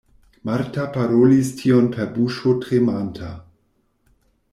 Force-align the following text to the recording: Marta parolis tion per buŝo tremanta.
Marta 0.49 0.85
parolis 0.95 1.51
tion 1.59 1.89
per 1.97 2.09
buŝo 2.15 2.53
tremanta. 2.65 3.29